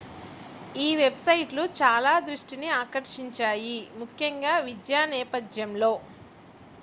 [0.75, 5.93] ఈ వెబ్సైట్లు చాలా దృష్టిని ఆకర్షించాయి ముఖ్యంగా విద్య నేపధ్యంలో